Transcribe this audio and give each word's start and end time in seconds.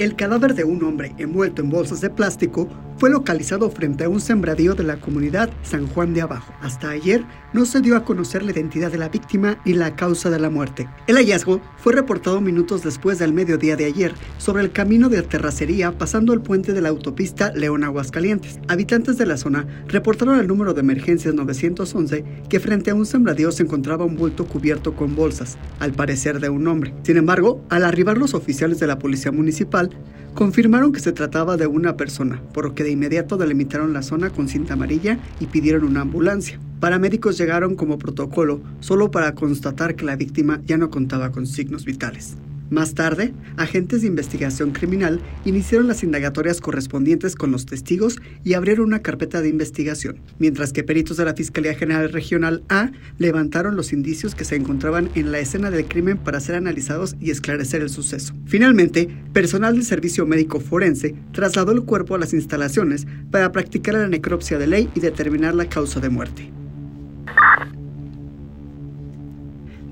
El 0.00 0.16
cadáver 0.16 0.54
de 0.54 0.64
un 0.64 0.82
hombre 0.82 1.12
envuelto 1.18 1.60
en 1.60 1.68
bolsas 1.68 2.00
de 2.00 2.08
plástico 2.08 2.66
fue 3.00 3.08
localizado 3.08 3.70
frente 3.70 4.04
a 4.04 4.10
un 4.10 4.20
sembradío 4.20 4.74
de 4.74 4.84
la 4.84 5.00
comunidad 5.00 5.48
San 5.62 5.86
Juan 5.86 6.12
de 6.12 6.20
Abajo. 6.20 6.52
Hasta 6.60 6.90
ayer 6.90 7.24
no 7.54 7.64
se 7.64 7.80
dio 7.80 7.96
a 7.96 8.04
conocer 8.04 8.42
la 8.42 8.52
identidad 8.52 8.92
de 8.92 8.98
la 8.98 9.08
víctima 9.08 9.56
ni 9.64 9.72
la 9.72 9.96
causa 9.96 10.28
de 10.28 10.38
la 10.38 10.50
muerte. 10.50 10.86
El 11.06 11.16
hallazgo 11.16 11.62
fue 11.78 11.94
reportado 11.94 12.42
minutos 12.42 12.82
después 12.82 13.18
del 13.18 13.32
mediodía 13.32 13.74
de 13.74 13.86
ayer 13.86 14.12
sobre 14.36 14.62
el 14.62 14.70
camino 14.70 15.08
de 15.08 15.22
terracería 15.22 15.96
pasando 15.96 16.34
el 16.34 16.42
puente 16.42 16.74
de 16.74 16.82
la 16.82 16.90
autopista 16.90 17.50
León 17.54 17.84
Aguascalientes. 17.84 18.60
Habitantes 18.68 19.16
de 19.16 19.24
la 19.24 19.38
zona 19.38 19.66
reportaron 19.88 20.38
al 20.38 20.46
número 20.46 20.74
de 20.74 20.80
emergencias 20.80 21.32
911 21.32 22.22
que 22.50 22.60
frente 22.60 22.90
a 22.90 22.94
un 22.94 23.06
sembradío 23.06 23.50
se 23.50 23.62
encontraba 23.62 24.04
un 24.04 24.16
bulto 24.16 24.44
cubierto 24.44 24.94
con 24.94 25.16
bolsas, 25.16 25.56
al 25.78 25.92
parecer 25.92 26.38
de 26.38 26.50
un 26.50 26.68
hombre. 26.68 26.92
Sin 27.02 27.16
embargo, 27.16 27.64
al 27.70 27.86
arribar 27.86 28.18
los 28.18 28.34
oficiales 28.34 28.78
de 28.78 28.88
la 28.88 28.98
policía 28.98 29.32
municipal, 29.32 29.88
confirmaron 30.34 30.92
que 30.92 31.00
se 31.00 31.12
trataba 31.12 31.56
de 31.56 31.66
una 31.66 31.96
persona, 31.96 32.42
por 32.52 32.64
lo 32.64 32.74
que 32.74 32.84
de 32.90 32.94
inmediato 32.94 33.36
delimitaron 33.36 33.92
la 33.92 34.02
zona 34.02 34.30
con 34.30 34.48
cinta 34.48 34.74
amarilla 34.74 35.18
y 35.38 35.46
pidieron 35.46 35.84
una 35.84 36.00
ambulancia. 36.00 36.58
Paramédicos 36.80 37.38
llegaron 37.38 37.76
como 37.76 37.98
protocolo 37.98 38.60
solo 38.80 39.12
para 39.12 39.34
constatar 39.36 39.94
que 39.94 40.04
la 40.04 40.16
víctima 40.16 40.60
ya 40.66 40.76
no 40.76 40.90
contaba 40.90 41.30
con 41.30 41.46
signos 41.46 41.84
vitales. 41.84 42.36
Más 42.70 42.94
tarde, 42.94 43.34
agentes 43.56 44.02
de 44.02 44.06
investigación 44.06 44.70
criminal 44.70 45.20
iniciaron 45.44 45.88
las 45.88 46.04
indagatorias 46.04 46.60
correspondientes 46.60 47.34
con 47.34 47.50
los 47.50 47.66
testigos 47.66 48.20
y 48.44 48.54
abrieron 48.54 48.86
una 48.86 49.02
carpeta 49.02 49.42
de 49.42 49.48
investigación, 49.48 50.20
mientras 50.38 50.72
que 50.72 50.84
peritos 50.84 51.16
de 51.16 51.24
la 51.24 51.34
Fiscalía 51.34 51.74
General 51.74 52.12
Regional 52.12 52.62
A 52.68 52.92
levantaron 53.18 53.74
los 53.74 53.92
indicios 53.92 54.36
que 54.36 54.44
se 54.44 54.54
encontraban 54.54 55.10
en 55.16 55.32
la 55.32 55.40
escena 55.40 55.72
del 55.72 55.86
crimen 55.86 56.16
para 56.16 56.38
ser 56.38 56.54
analizados 56.54 57.16
y 57.20 57.32
esclarecer 57.32 57.82
el 57.82 57.90
suceso. 57.90 58.34
Finalmente, 58.46 59.08
personal 59.32 59.74
del 59.74 59.84
Servicio 59.84 60.24
Médico 60.24 60.60
Forense 60.60 61.16
trasladó 61.32 61.72
el 61.72 61.82
cuerpo 61.82 62.14
a 62.14 62.18
las 62.18 62.32
instalaciones 62.32 63.04
para 63.32 63.50
practicar 63.50 63.94
la 63.94 64.06
necropsia 64.06 64.58
de 64.58 64.68
ley 64.68 64.88
y 64.94 65.00
determinar 65.00 65.56
la 65.56 65.68
causa 65.68 65.98
de 65.98 66.08
muerte. 66.08 66.59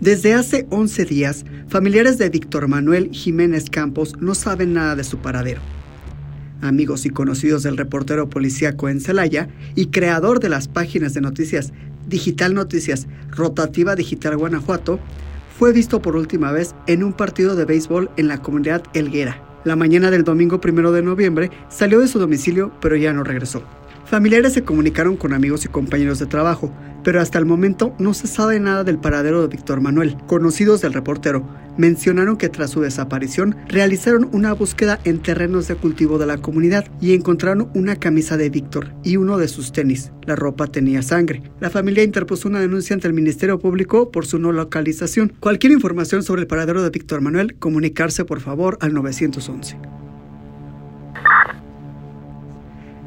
Desde 0.00 0.32
hace 0.32 0.64
11 0.70 1.04
días, 1.06 1.44
familiares 1.66 2.18
de 2.18 2.30
Víctor 2.30 2.68
Manuel 2.68 3.10
Jiménez 3.10 3.68
Campos 3.68 4.14
no 4.20 4.36
saben 4.36 4.72
nada 4.72 4.94
de 4.94 5.02
su 5.02 5.18
paradero. 5.18 5.60
Amigos 6.60 7.04
y 7.04 7.10
conocidos 7.10 7.64
del 7.64 7.76
reportero 7.76 8.30
policíaco 8.30 8.88
en 8.88 9.00
Celaya 9.00 9.48
y 9.74 9.86
creador 9.86 10.38
de 10.38 10.50
las 10.50 10.68
páginas 10.68 11.14
de 11.14 11.20
noticias 11.20 11.72
Digital 12.06 12.54
Noticias 12.54 13.08
Rotativa 13.30 13.96
Digital 13.96 14.36
Guanajuato, 14.36 15.00
fue 15.58 15.72
visto 15.72 16.00
por 16.00 16.14
última 16.14 16.52
vez 16.52 16.76
en 16.86 17.02
un 17.02 17.12
partido 17.12 17.56
de 17.56 17.64
béisbol 17.64 18.08
en 18.16 18.28
la 18.28 18.40
comunidad 18.40 18.84
Elguera. 18.94 19.42
La 19.64 19.74
mañana 19.74 20.12
del 20.12 20.22
domingo 20.22 20.60
primero 20.60 20.92
de 20.92 21.02
noviembre 21.02 21.50
salió 21.68 21.98
de 21.98 22.06
su 22.06 22.20
domicilio, 22.20 22.70
pero 22.80 22.94
ya 22.94 23.12
no 23.12 23.24
regresó. 23.24 23.64
Familiares 24.10 24.54
se 24.54 24.64
comunicaron 24.64 25.18
con 25.18 25.34
amigos 25.34 25.66
y 25.66 25.68
compañeros 25.68 26.18
de 26.18 26.24
trabajo, 26.24 26.72
pero 27.04 27.20
hasta 27.20 27.38
el 27.38 27.44
momento 27.44 27.94
no 27.98 28.14
se 28.14 28.26
sabe 28.26 28.58
nada 28.58 28.82
del 28.82 28.98
paradero 28.98 29.42
de 29.42 29.48
Víctor 29.48 29.82
Manuel. 29.82 30.16
Conocidos 30.26 30.80
del 30.80 30.94
reportero 30.94 31.46
mencionaron 31.76 32.38
que 32.38 32.48
tras 32.48 32.70
su 32.70 32.80
desaparición 32.80 33.54
realizaron 33.68 34.30
una 34.32 34.54
búsqueda 34.54 34.98
en 35.04 35.18
terrenos 35.18 35.68
de 35.68 35.74
cultivo 35.74 36.16
de 36.16 36.24
la 36.24 36.38
comunidad 36.38 36.86
y 37.02 37.12
encontraron 37.12 37.70
una 37.74 37.96
camisa 37.96 38.38
de 38.38 38.48
Víctor 38.48 38.94
y 39.04 39.18
uno 39.18 39.36
de 39.36 39.46
sus 39.46 39.72
tenis. 39.72 40.10
La 40.24 40.36
ropa 40.36 40.68
tenía 40.68 41.02
sangre. 41.02 41.42
La 41.60 41.68
familia 41.68 42.02
interpuso 42.02 42.48
una 42.48 42.60
denuncia 42.60 42.94
ante 42.94 43.08
el 43.08 43.12
Ministerio 43.12 43.58
Público 43.58 44.10
por 44.10 44.24
su 44.24 44.38
no 44.38 44.52
localización. 44.52 45.34
Cualquier 45.38 45.72
información 45.72 46.22
sobre 46.22 46.40
el 46.40 46.46
paradero 46.46 46.82
de 46.82 46.88
Víctor 46.88 47.20
Manuel, 47.20 47.56
comunicarse 47.56 48.24
por 48.24 48.40
favor 48.40 48.78
al 48.80 48.94
911. 48.94 49.76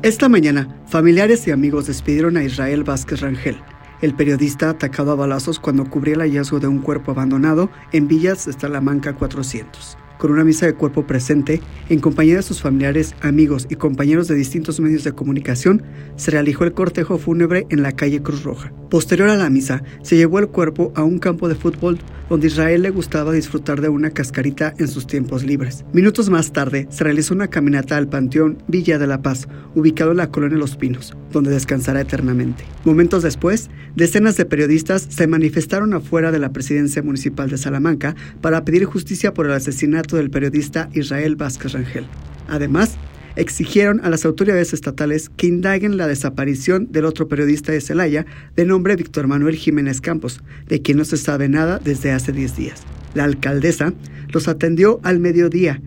Esta 0.03 0.29
mañana, 0.29 0.67
familiares 0.87 1.47
y 1.47 1.51
amigos 1.51 1.85
despidieron 1.85 2.35
a 2.35 2.43
Israel 2.43 2.83
Vázquez 2.83 3.21
Rangel, 3.21 3.57
el 4.01 4.15
periodista 4.15 4.71
atacado 4.71 5.11
a 5.11 5.15
balazos 5.15 5.59
cuando 5.59 5.87
cubría 5.87 6.15
el 6.15 6.21
hallazgo 6.21 6.59
de 6.59 6.65
un 6.65 6.79
cuerpo 6.79 7.11
abandonado 7.11 7.69
en 7.91 8.07
Villas 8.07 8.47
de 8.47 8.53
Salamanca 8.53 9.13
400 9.13 9.99
con 10.21 10.31
una 10.31 10.43
misa 10.43 10.67
de 10.67 10.75
cuerpo 10.75 11.07
presente, 11.07 11.61
en 11.89 11.99
compañía 11.99 12.35
de 12.35 12.43
sus 12.43 12.61
familiares, 12.61 13.15
amigos 13.21 13.65
y 13.71 13.75
compañeros 13.75 14.27
de 14.27 14.35
distintos 14.35 14.79
medios 14.79 15.03
de 15.03 15.13
comunicación, 15.13 15.81
se 16.15 16.29
realizó 16.29 16.63
el 16.63 16.73
cortejo 16.73 17.17
fúnebre 17.17 17.65
en 17.71 17.81
la 17.81 17.93
calle 17.93 18.21
Cruz 18.21 18.43
Roja. 18.43 18.71
Posterior 18.91 19.29
a 19.29 19.35
la 19.35 19.49
misa, 19.49 19.81
se 20.03 20.17
llevó 20.17 20.37
el 20.37 20.49
cuerpo 20.49 20.93
a 20.95 21.01
un 21.01 21.17
campo 21.17 21.49
de 21.49 21.55
fútbol 21.55 21.97
donde 22.29 22.47
Israel 22.47 22.83
le 22.83 22.91
gustaba 22.91 23.33
disfrutar 23.33 23.81
de 23.81 23.89
una 23.89 24.11
cascarita 24.11 24.73
en 24.77 24.87
sus 24.87 25.05
tiempos 25.07 25.43
libres. 25.43 25.83
Minutos 25.91 26.29
más 26.29 26.53
tarde, 26.53 26.87
se 26.89 27.03
realizó 27.03 27.33
una 27.33 27.49
caminata 27.49 27.97
al 27.97 28.07
Panteón 28.07 28.63
Villa 28.67 28.99
de 28.99 29.07
la 29.07 29.21
Paz, 29.21 29.49
ubicado 29.75 30.11
en 30.11 30.17
la 30.17 30.29
colonia 30.29 30.57
Los 30.57 30.77
Pinos, 30.77 31.13
donde 31.31 31.51
descansará 31.51 31.99
eternamente. 31.99 32.63
Momentos 32.85 33.23
después, 33.23 33.69
decenas 33.95 34.37
de 34.37 34.45
periodistas 34.45 35.07
se 35.09 35.27
manifestaron 35.27 35.93
afuera 35.93 36.31
de 36.31 36.39
la 36.39 36.53
presidencia 36.53 37.03
municipal 37.03 37.49
de 37.49 37.57
Salamanca 37.57 38.15
para 38.39 38.63
pedir 38.63 38.85
justicia 38.85 39.33
por 39.33 39.45
el 39.45 39.53
asesinato 39.53 40.10
del 40.17 40.29
periodista 40.29 40.89
Israel 40.93 41.35
Vázquez 41.35 41.73
Rangel. 41.73 42.05
Además, 42.47 42.97
exigieron 43.35 44.01
a 44.03 44.09
las 44.09 44.25
autoridades 44.25 44.73
estatales 44.73 45.29
que 45.29 45.47
indaguen 45.47 45.97
la 45.97 46.07
desaparición 46.07 46.91
del 46.91 47.05
otro 47.05 47.27
periodista 47.27 47.71
de 47.71 47.81
Celaya 47.81 48.25
de 48.55 48.65
nombre 48.65 48.95
Víctor 48.95 49.27
Manuel 49.27 49.55
Jiménez 49.55 50.01
Campos, 50.01 50.41
de 50.67 50.81
quien 50.81 50.97
no 50.97 51.05
se 51.05 51.17
sabe 51.17 51.49
nada 51.49 51.79
desde 51.83 52.11
hace 52.11 52.31
10 52.31 52.55
días. 52.55 52.81
La 53.13 53.23
alcaldesa 53.23 53.93
los 54.29 54.47
atendió 54.47 54.99
al 55.03 55.19
mediodía, 55.19 55.81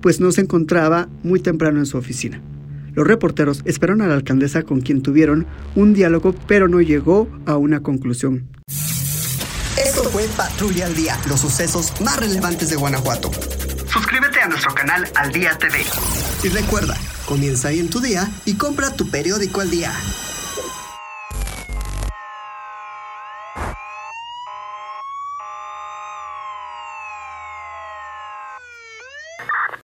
pues 0.00 0.20
no 0.20 0.32
se 0.32 0.42
encontraba 0.42 1.08
muy 1.22 1.40
temprano 1.40 1.78
en 1.78 1.86
su 1.86 1.96
oficina. 1.98 2.40
Los 2.94 3.06
reporteros 3.06 3.62
esperaron 3.66 4.00
a 4.00 4.06
la 4.06 4.14
alcaldesa 4.14 4.62
con 4.62 4.80
quien 4.80 5.02
tuvieron 5.02 5.46
un 5.74 5.92
diálogo, 5.92 6.34
pero 6.46 6.66
no 6.66 6.80
llegó 6.80 7.28
a 7.44 7.56
una 7.56 7.80
conclusión. 7.80 8.48
Esto 9.76 10.04
fue 10.04 10.24
Patrulla 10.34 10.86
al 10.86 10.94
Día, 10.94 11.18
los 11.28 11.40
sucesos 11.40 11.92
más 12.00 12.18
relevantes 12.18 12.70
de 12.70 12.76
Guanajuato 12.76 13.30
suscríbete 13.96 14.40
a 14.40 14.48
nuestro 14.48 14.74
canal 14.74 15.10
Al 15.14 15.32
Día 15.32 15.56
TV. 15.56 15.82
Y 16.42 16.48
recuerda, 16.48 16.96
comienza 17.24 17.70
bien 17.70 17.88
tu 17.88 18.00
día 18.00 18.28
y 18.44 18.56
compra 18.56 18.94
tu 18.94 19.08
periódico 19.08 19.62
al 19.62 19.70
día. 19.70 19.90